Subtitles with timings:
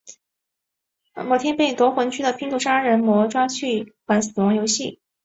[1.13, 4.99] 某天被夺魂锯的拼图杀人魔抓去玩死亡游戏。